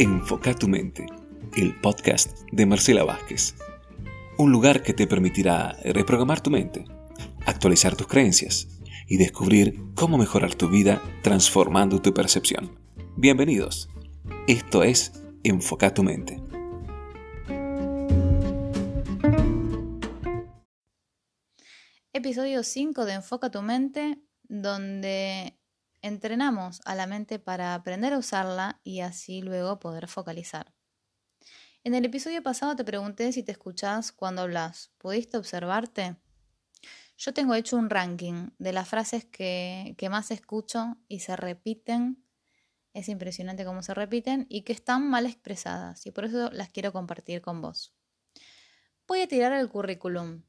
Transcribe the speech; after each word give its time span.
Enfoca 0.00 0.54
tu 0.54 0.68
mente, 0.68 1.06
el 1.56 1.74
podcast 1.80 2.42
de 2.52 2.66
Marcela 2.66 3.02
Vázquez. 3.02 3.56
Un 4.38 4.52
lugar 4.52 4.84
que 4.84 4.92
te 4.92 5.08
permitirá 5.08 5.72
reprogramar 5.82 6.40
tu 6.40 6.50
mente, 6.50 6.84
actualizar 7.46 7.96
tus 7.96 8.06
creencias 8.06 8.68
y 9.08 9.16
descubrir 9.16 9.74
cómo 9.96 10.16
mejorar 10.16 10.54
tu 10.54 10.68
vida 10.68 11.02
transformando 11.24 12.00
tu 12.00 12.14
percepción. 12.14 12.78
Bienvenidos. 13.16 13.88
Esto 14.46 14.84
es 14.84 15.20
Enfoca 15.42 15.92
tu 15.92 16.04
mente. 16.04 16.40
Episodio 22.12 22.62
5 22.62 23.04
de 23.04 23.14
Enfoca 23.14 23.50
tu 23.50 23.62
mente, 23.62 24.22
donde 24.44 25.57
entrenamos 26.02 26.80
a 26.84 26.94
la 26.94 27.06
mente 27.06 27.38
para 27.38 27.74
aprender 27.74 28.12
a 28.12 28.18
usarla 28.18 28.80
y 28.84 29.00
así 29.00 29.42
luego 29.42 29.80
poder 29.80 30.08
focalizar. 30.08 30.72
En 31.84 31.94
el 31.94 32.04
episodio 32.04 32.42
pasado 32.42 32.76
te 32.76 32.84
pregunté 32.84 33.32
si 33.32 33.42
te 33.42 33.52
escuchás 33.52 34.12
cuando 34.12 34.42
hablas. 34.42 34.90
¿Pudiste 34.98 35.36
observarte? 35.36 36.16
Yo 37.16 37.32
tengo 37.32 37.54
hecho 37.54 37.76
un 37.76 37.90
ranking 37.90 38.50
de 38.58 38.72
las 38.72 38.88
frases 38.88 39.24
que, 39.24 39.94
que 39.96 40.08
más 40.08 40.30
escucho 40.30 40.96
y 41.08 41.20
se 41.20 41.34
repiten. 41.36 42.24
Es 42.94 43.08
impresionante 43.08 43.64
cómo 43.64 43.82
se 43.82 43.94
repiten 43.94 44.46
y 44.48 44.62
que 44.62 44.72
están 44.72 45.08
mal 45.08 45.26
expresadas 45.26 46.06
y 46.06 46.10
por 46.10 46.24
eso 46.24 46.50
las 46.50 46.68
quiero 46.68 46.92
compartir 46.92 47.40
con 47.40 47.60
vos. 47.60 47.94
Voy 49.06 49.22
a 49.22 49.28
tirar 49.28 49.52
el 49.52 49.68
currículum. 49.68 50.42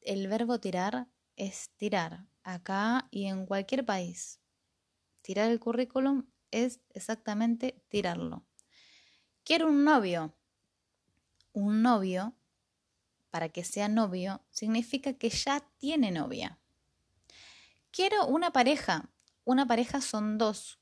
El 0.00 0.26
verbo 0.28 0.58
tirar 0.58 1.08
es 1.36 1.70
tirar, 1.76 2.26
acá 2.46 3.08
y 3.10 3.26
en 3.26 3.44
cualquier 3.44 3.84
país. 3.84 4.40
Tirar 5.20 5.50
el 5.50 5.60
currículum 5.60 6.26
es 6.52 6.80
exactamente 6.90 7.82
tirarlo. 7.88 8.46
Quiero 9.44 9.68
un 9.68 9.84
novio. 9.84 10.34
Un 11.52 11.82
novio, 11.82 12.36
para 13.30 13.48
que 13.48 13.64
sea 13.64 13.88
novio, 13.88 14.44
significa 14.50 15.14
que 15.14 15.28
ya 15.30 15.60
tiene 15.78 16.10
novia. 16.12 16.60
Quiero 17.90 18.26
una 18.26 18.52
pareja. 18.52 19.10
Una 19.44 19.66
pareja 19.66 20.00
son 20.00 20.38
dos, 20.38 20.78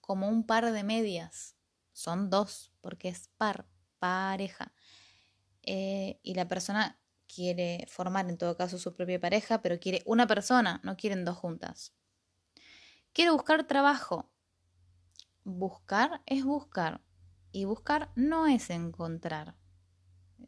como 0.00 0.28
un 0.28 0.44
par 0.44 0.72
de 0.72 0.82
medias. 0.82 1.56
Son 1.92 2.30
dos, 2.30 2.72
porque 2.80 3.08
es 3.08 3.28
par, 3.36 3.66
pareja. 3.98 4.72
Eh, 5.62 6.18
y 6.22 6.34
la 6.34 6.48
persona 6.48 6.98
quiere 7.34 7.86
formar 7.88 8.28
en 8.28 8.38
todo 8.38 8.56
caso 8.56 8.78
su 8.78 8.94
propia 8.94 9.20
pareja, 9.20 9.62
pero 9.62 9.80
quiere 9.80 10.02
una 10.06 10.26
persona, 10.26 10.80
no 10.84 10.96
quieren 10.96 11.24
dos 11.24 11.36
juntas. 11.36 11.94
Quiere 13.12 13.30
buscar 13.30 13.66
trabajo. 13.66 14.30
Buscar 15.44 16.22
es 16.26 16.44
buscar 16.44 17.00
y 17.52 17.64
buscar 17.64 18.10
no 18.16 18.46
es 18.46 18.70
encontrar. 18.70 19.56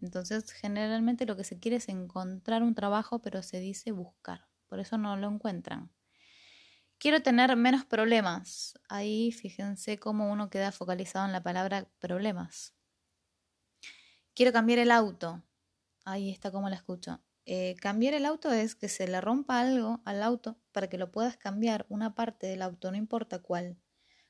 Entonces, 0.03 0.51
generalmente 0.53 1.27
lo 1.27 1.37
que 1.37 1.45
se 1.45 1.59
quiere 1.59 1.77
es 1.77 1.89
encontrar 1.89 2.63
un 2.63 2.75
trabajo, 2.75 3.21
pero 3.21 3.43
se 3.43 3.61
dice 3.61 3.93
buscar. 3.93 4.49
Por 4.67 4.81
eso 4.81 4.99
no 4.99 5.17
lo 5.17 5.29
encuentran. 5.29 5.91
Quiero 6.99 7.23
tener 7.23 7.55
menos 7.57 7.85
problemas. 7.85 8.79
Ahí 8.89 9.31
fíjense 9.33 9.99
cómo 9.99 10.33
uno 10.33 10.51
queda 10.51 10.73
focalizado 10.73 11.27
en 11.27 11.33
la 11.33 11.43
palabra 11.43 11.89
problemas. 11.99 12.75
Quiero 14.35 14.53
cambiar 14.53 14.79
el 14.81 14.91
auto. 14.91 15.43
Ahí 16.07 16.31
está 16.31 16.53
como 16.53 16.69
la 16.69 16.77
escucho. 16.77 17.21
Eh, 17.47 17.75
cambiar 17.81 18.15
el 18.15 18.27
auto 18.27 18.53
es 18.53 18.77
que 18.77 18.89
se 18.89 19.09
le 19.09 19.21
rompa 19.21 19.61
algo 19.61 20.03
al 20.05 20.23
auto 20.23 20.57
para 20.71 20.89
que 20.89 20.99
lo 20.99 21.11
puedas 21.11 21.37
cambiar, 21.37 21.85
una 21.89 22.15
parte 22.15 22.47
del 22.47 22.63
auto, 22.63 22.93
no 22.93 22.97
importa 22.97 23.41
cuál. 23.41 23.77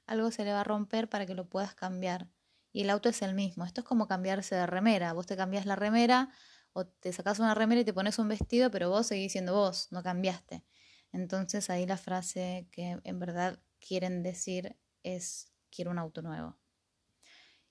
Algo 0.06 0.30
se 0.30 0.44
le 0.44 0.52
va 0.52 0.62
a 0.62 0.64
romper 0.64 1.10
para 1.10 1.26
que 1.26 1.34
lo 1.34 1.50
puedas 1.50 1.74
cambiar. 1.74 2.30
Y 2.72 2.80
el 2.80 2.88
auto 2.88 3.10
es 3.10 3.20
el 3.20 3.34
mismo. 3.34 3.66
Esto 3.66 3.82
es 3.82 3.86
como 3.86 4.08
cambiarse 4.08 4.54
de 4.54 4.66
remera. 4.66 5.12
Vos 5.12 5.26
te 5.26 5.36
cambias 5.36 5.66
la 5.66 5.76
remera 5.76 6.30
o 6.72 6.86
te 6.86 7.12
sacas 7.12 7.40
una 7.40 7.54
remera 7.54 7.82
y 7.82 7.84
te 7.84 7.92
pones 7.92 8.18
un 8.18 8.28
vestido, 8.28 8.70
pero 8.70 8.88
vos 8.88 9.06
seguís 9.08 9.32
siendo 9.32 9.54
vos, 9.54 9.88
no 9.90 10.02
cambiaste. 10.02 10.64
Entonces 11.12 11.68
ahí 11.68 11.84
la 11.84 11.98
frase 11.98 12.68
que 12.72 12.98
en 13.04 13.18
verdad 13.18 13.60
quieren 13.86 14.22
decir 14.22 14.78
es 15.02 15.52
quiero 15.70 15.90
un 15.90 15.98
auto 15.98 16.22
nuevo. 16.22 16.56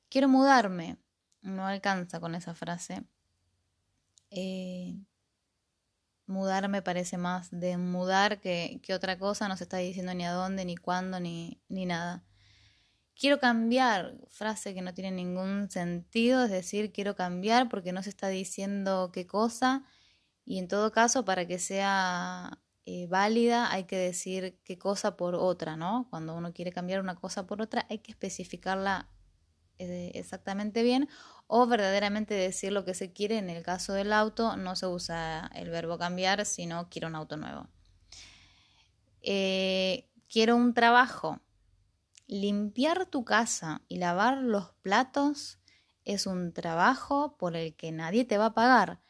Quiero 0.09 0.29
mudarme. 0.29 0.99
No 1.41 1.65
alcanza 1.65 2.19
con 2.19 2.35
esa 2.35 2.53
frase 2.53 3.03
eh, 4.29 4.97
mudar 6.27 6.67
me 6.69 6.81
parece 6.81 7.17
más 7.17 7.49
de 7.51 7.77
mudar 7.77 8.39
que, 8.39 8.81
otra 8.93 9.17
cosa, 9.17 9.47
no 9.47 9.57
se 9.57 9.63
está 9.63 9.77
diciendo 9.77 10.13
ni 10.13 10.25
a 10.25 10.31
dónde, 10.31 10.65
ni 10.65 10.75
cuándo, 10.77 11.19
ni, 11.19 11.61
ni 11.69 11.85
nada. 11.85 12.23
Quiero 13.15 13.39
cambiar, 13.39 14.15
frase 14.29 14.73
que 14.73 14.81
no 14.81 14.93
tiene 14.93 15.11
ningún 15.11 15.69
sentido, 15.69 16.43
es 16.43 16.51
decir, 16.51 16.91
quiero 16.91 17.15
cambiar 17.15 17.69
porque 17.69 17.93
no 17.93 18.03
se 18.03 18.09
está 18.09 18.27
diciendo 18.27 19.11
qué 19.13 19.25
cosa 19.25 19.83
y 20.45 20.59
en 20.59 20.67
todo 20.67 20.91
caso 20.91 21.25
para 21.25 21.47
que 21.47 21.59
sea 21.59 22.59
eh, 22.85 23.07
válida 23.07 23.71
hay 23.71 23.85
que 23.85 23.97
decir 23.97 24.59
qué 24.63 24.77
cosa 24.77 25.17
por 25.17 25.35
otra, 25.35 25.75
¿no? 25.75 26.07
Cuando 26.11 26.35
uno 26.35 26.53
quiere 26.53 26.71
cambiar 26.71 27.01
una 27.01 27.15
cosa 27.15 27.47
por 27.47 27.61
otra 27.61 27.87
hay 27.89 27.99
que 27.99 28.11
especificarla 28.11 29.09
exactamente 29.77 30.83
bien 30.83 31.09
o 31.47 31.67
verdaderamente 31.67 32.33
decir 32.33 32.71
lo 32.71 32.85
que 32.85 32.93
se 32.93 33.13
quiere. 33.13 33.37
En 33.37 33.49
el 33.49 33.63
caso 33.63 33.93
del 33.93 34.13
auto 34.13 34.57
no 34.57 34.75
se 34.75 34.87
usa 34.87 35.51
el 35.55 35.69
verbo 35.69 35.97
cambiar, 35.97 36.45
sino 36.45 36.89
quiero 36.89 37.07
un 37.07 37.15
auto 37.15 37.37
nuevo. 37.37 37.67
Eh, 39.21 40.09
quiero 40.29 40.55
un 40.55 40.73
trabajo. 40.73 41.41
Limpiar 42.27 43.05
tu 43.05 43.23
casa 43.23 43.81
y 43.87 43.97
lavar 43.97 44.37
los 44.37 44.71
platos 44.81 45.59
es 46.03 46.25
un 46.25 46.53
trabajo 46.53 47.37
por 47.37 47.55
el 47.55 47.75
que 47.75 47.91
nadie 47.91 48.25
te 48.25 48.37
va 48.37 48.47
a 48.47 48.53
pagar. 48.53 49.01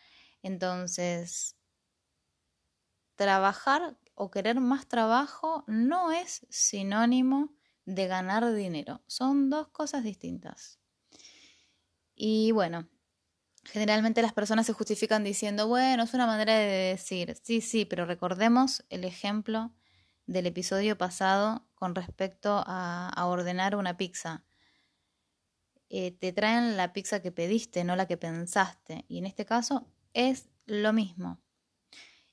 Entonces, 0.42 1.58
trabajar 3.16 3.98
o 4.16 4.32
querer 4.32 4.60
más 4.60 4.88
trabajo 4.88 5.64
no 5.68 6.12
es 6.12 6.46
sinónimo 6.50 7.54
de 7.86 8.08
ganar 8.08 8.54
dinero. 8.54 9.04
Son 9.08 9.50
dos 9.50 9.70
cosas 9.70 10.04
distintas. 10.04 10.80
Y 12.16 12.52
bueno, 12.52 12.88
generalmente 13.66 14.22
las 14.22 14.34
personas 14.34 14.66
se 14.66 14.74
justifican 14.74 15.24
diciendo, 15.24 15.68
bueno, 15.68 16.04
es 16.04 16.14
una 16.14 16.28
manera 16.28 16.54
de 16.54 16.66
decir, 16.66 17.36
sí, 17.42 17.62
sí, 17.62 17.86
pero 17.86 18.06
recordemos 18.06 18.86
el 18.90 19.04
ejemplo 19.04 19.74
del 20.26 20.48
episodio 20.48 20.98
pasado 20.98 21.68
con 21.76 21.94
respecto 21.96 22.64
a, 22.66 23.14
ordenar 23.26 23.76
una 23.76 23.98
pizza. 23.98 24.44
Eh, 25.90 26.12
te 26.12 26.34
traen 26.34 26.78
la 26.78 26.94
pizza 26.94 27.22
que 27.22 27.32
pediste, 27.32 27.84
no 27.84 27.96
la 27.96 28.08
que 28.08 28.18
pensaste. 28.18 29.06
Y 29.08 29.20
en 29.20 29.26
este 29.26 29.46
caso 29.46 29.88
es 30.14 30.50
lo 30.66 30.94
mismo. 30.94 31.42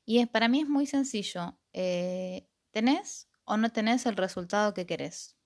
Y 0.05 0.19
es, 0.19 0.29
para 0.29 0.49
mí 0.49 0.61
es 0.61 0.69
muy 0.69 0.87
sencillo. 0.87 1.59
Eh, 1.73 2.49
¿Tenés 2.71 3.29
o 3.45 3.57
no 3.57 3.71
tenés 3.71 4.07
el 4.07 4.17
resultado 4.17 4.75
que 4.75 4.87
querés? 4.87 5.37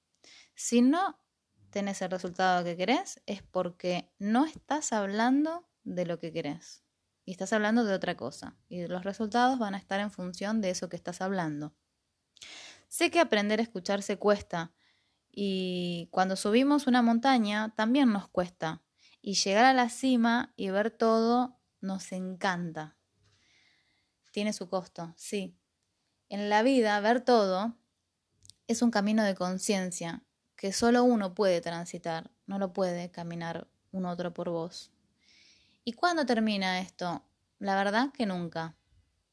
Si 0.56 0.80
no 0.80 1.20
tenés 1.70 2.00
el 2.00 2.10
resultado 2.10 2.64
que 2.64 2.78
querés, 2.78 3.22
es 3.26 3.42
porque 3.42 4.10
no 4.18 4.46
estás 4.46 4.94
hablando 4.94 5.68
de 5.84 6.06
lo 6.06 6.18
que 6.18 6.32
querés. 6.32 6.82
Y 7.26 7.32
estás 7.32 7.52
hablando 7.52 7.84
de 7.84 7.92
otra 7.92 8.16
cosa. 8.16 8.56
Y 8.68 8.86
los 8.86 9.04
resultados 9.04 9.58
van 9.58 9.74
a 9.74 9.78
estar 9.78 10.00
en 10.00 10.10
función 10.10 10.62
de 10.62 10.70
eso 10.70 10.88
que 10.88 10.96
estás 10.96 11.20
hablando. 11.20 11.74
Sé 12.88 13.10
que 13.10 13.20
aprender 13.20 13.60
a 13.60 13.64
escucharse 13.64 14.16
cuesta. 14.16 14.72
Y 15.30 16.08
cuando 16.10 16.36
subimos 16.36 16.86
una 16.86 17.02
montaña 17.02 17.74
también 17.76 18.10
nos 18.10 18.26
cuesta. 18.28 18.82
Y 19.20 19.34
llegar 19.34 19.66
a 19.66 19.74
la 19.74 19.90
cima 19.90 20.54
y 20.56 20.70
ver 20.70 20.90
todo 20.90 21.60
nos 21.82 22.12
encanta. 22.12 22.96
Tiene 24.30 24.54
su 24.54 24.70
costo, 24.70 25.12
sí. 25.16 25.58
En 26.30 26.48
la 26.48 26.62
vida, 26.62 26.98
ver 27.00 27.20
todo 27.20 27.76
es 28.68 28.80
un 28.80 28.90
camino 28.90 29.22
de 29.22 29.34
conciencia 29.34 30.25
que 30.56 30.72
solo 30.72 31.04
uno 31.04 31.34
puede 31.34 31.60
transitar, 31.60 32.30
no 32.46 32.58
lo 32.58 32.72
puede 32.72 33.10
caminar 33.10 33.68
un 33.92 34.06
otro 34.06 34.32
por 34.32 34.50
vos. 34.50 34.90
¿Y 35.84 35.92
cuándo 35.92 36.26
termina 36.26 36.80
esto? 36.80 37.22
La 37.58 37.76
verdad 37.76 38.10
que 38.12 38.26
nunca. 38.26 38.76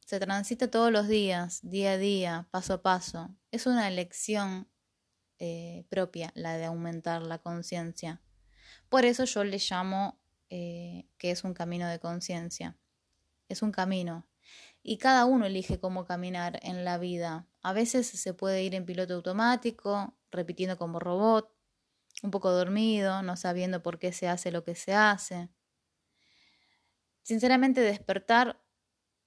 Se 0.05 0.19
transita 0.19 0.69
todos 0.69 0.91
los 0.91 1.07
días, 1.07 1.61
día 1.63 1.91
a 1.91 1.97
día, 1.97 2.47
paso 2.51 2.73
a 2.75 2.81
paso. 2.81 3.29
Es 3.51 3.65
una 3.65 3.87
elección 3.87 4.67
eh, 5.39 5.85
propia 5.89 6.31
la 6.35 6.57
de 6.57 6.65
aumentar 6.65 7.23
la 7.23 7.39
conciencia. 7.39 8.21
Por 8.89 9.05
eso 9.05 9.23
yo 9.23 9.43
le 9.43 9.57
llamo 9.57 10.19
eh, 10.49 11.07
que 11.17 11.31
es 11.31 11.43
un 11.43 11.53
camino 11.53 11.87
de 11.87 11.99
conciencia. 11.99 12.77
Es 13.49 13.61
un 13.61 13.71
camino. 13.71 14.27
Y 14.83 14.97
cada 14.97 15.25
uno 15.25 15.45
elige 15.45 15.79
cómo 15.79 16.05
caminar 16.05 16.59
en 16.63 16.83
la 16.85 16.97
vida. 16.97 17.47
A 17.61 17.73
veces 17.73 18.07
se 18.07 18.33
puede 18.33 18.63
ir 18.63 18.75
en 18.75 18.85
piloto 18.85 19.15
automático, 19.15 20.13
repitiendo 20.33 20.77
como 20.77 20.99
robot, 20.99 21.53
un 22.21 22.31
poco 22.31 22.51
dormido, 22.51 23.21
no 23.21 23.35
sabiendo 23.37 23.81
por 23.81 23.99
qué 23.99 24.11
se 24.13 24.27
hace 24.27 24.51
lo 24.51 24.63
que 24.63 24.75
se 24.75 24.93
hace. 24.93 25.49
Sinceramente, 27.23 27.81
despertar 27.81 28.61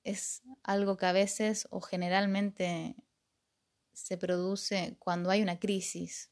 es 0.04 0.42
algo 0.62 0.96
que 0.96 1.06
a 1.06 1.12
veces 1.12 1.66
o 1.70 1.80
generalmente 1.80 2.94
se 3.92 4.18
produce 4.18 4.96
cuando 4.98 5.30
hay 5.30 5.42
una 5.42 5.58
crisis 5.58 6.30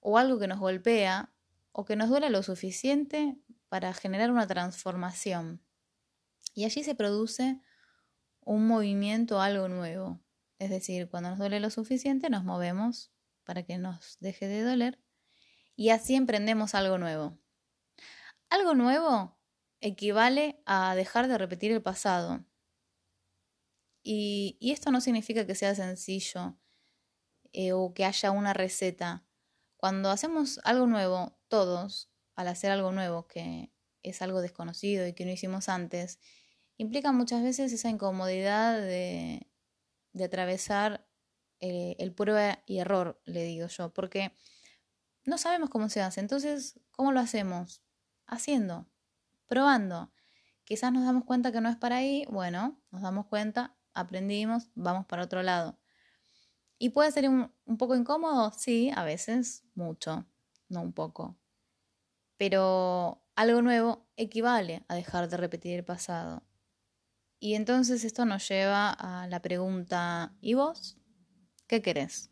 o 0.00 0.18
algo 0.18 0.38
que 0.38 0.46
nos 0.46 0.60
golpea 0.60 1.34
o 1.72 1.84
que 1.84 1.96
nos 1.96 2.10
duele 2.10 2.30
lo 2.30 2.42
suficiente 2.42 3.36
para 3.68 3.94
generar 3.94 4.30
una 4.30 4.46
transformación. 4.46 5.64
Y 6.54 6.64
allí 6.64 6.84
se 6.84 6.94
produce 6.94 7.60
un 8.40 8.66
movimiento, 8.66 9.40
algo 9.40 9.68
nuevo. 9.68 10.20
Es 10.58 10.70
decir, 10.70 11.08
cuando 11.08 11.30
nos 11.30 11.38
duele 11.38 11.58
lo 11.58 11.70
suficiente, 11.70 12.30
nos 12.30 12.44
movemos 12.44 13.13
para 13.44 13.62
que 13.62 13.78
nos 13.78 14.18
deje 14.20 14.48
de 14.48 14.62
doler 14.62 14.98
y 15.76 15.90
así 15.90 16.14
emprendemos 16.14 16.74
algo 16.74 16.98
nuevo. 16.98 17.38
Algo 18.50 18.74
nuevo 18.74 19.36
equivale 19.80 20.62
a 20.66 20.94
dejar 20.94 21.28
de 21.28 21.38
repetir 21.38 21.72
el 21.72 21.82
pasado. 21.82 22.44
Y, 24.02 24.58
esto 24.60 24.90
no 24.90 25.00
significa 25.00 25.46
que 25.46 25.54
sea 25.54 25.74
sencillo 25.74 26.58
eh, 27.52 27.72
o 27.72 27.94
que 27.94 28.04
haya 28.04 28.30
una 28.30 28.52
receta. 28.52 29.26
Cuando 29.76 30.10
hacemos 30.10 30.60
algo 30.64 30.86
nuevo, 30.86 31.38
todos, 31.48 32.10
al 32.36 32.48
hacer 32.48 32.70
algo 32.70 32.92
nuevo 32.92 33.26
que 33.26 33.72
es 34.02 34.22
algo 34.22 34.42
desconocido 34.42 35.06
y 35.06 35.14
que 35.14 35.24
no 35.24 35.32
hicimos 35.32 35.68
antes, 35.68 36.20
implica 36.76 37.12
muchas 37.12 37.42
veces 37.42 37.72
esa 37.72 37.88
incomodidad 37.88 38.80
de, 38.80 39.48
atravesar 40.22 41.06
eh, 41.66 41.96
el 41.98 42.12
prueba 42.12 42.58
y 42.66 42.76
error, 42.76 43.18
le 43.24 43.42
digo 43.42 43.68
yo, 43.68 43.88
porque 43.94 44.34
no 45.24 45.38
sabemos 45.38 45.70
cómo 45.70 45.88
se 45.88 46.02
hace. 46.02 46.20
Entonces, 46.20 46.78
¿cómo 46.90 47.10
lo 47.10 47.20
hacemos? 47.20 47.80
Haciendo, 48.26 48.86
probando. 49.46 50.12
Quizás 50.64 50.92
nos 50.92 51.06
damos 51.06 51.24
cuenta 51.24 51.52
que 51.52 51.62
no 51.62 51.70
es 51.70 51.76
para 51.76 51.96
ahí, 51.96 52.26
bueno, 52.28 52.78
nos 52.90 53.00
damos 53.00 53.24
cuenta, 53.28 53.74
aprendimos, 53.94 54.68
vamos 54.74 55.06
para 55.06 55.24
otro 55.24 55.42
lado. 55.42 55.78
¿Y 56.78 56.90
puede 56.90 57.10
ser 57.12 57.30
un, 57.30 57.50
un 57.64 57.78
poco 57.78 57.96
incómodo? 57.96 58.52
Sí, 58.52 58.92
a 58.94 59.02
veces, 59.02 59.64
mucho, 59.74 60.26
no 60.68 60.82
un 60.82 60.92
poco. 60.92 61.38
Pero 62.36 63.22
algo 63.36 63.62
nuevo 63.62 64.06
equivale 64.16 64.84
a 64.88 64.96
dejar 64.96 65.30
de 65.30 65.38
repetir 65.38 65.78
el 65.78 65.84
pasado. 65.84 66.42
Y 67.40 67.54
entonces 67.54 68.04
esto 68.04 68.26
nos 68.26 68.46
lleva 68.46 68.90
a 68.90 69.26
la 69.28 69.40
pregunta, 69.40 70.34
¿y 70.42 70.52
vos? 70.52 70.98
¿Qué 71.66 71.82
querés? 71.82 72.30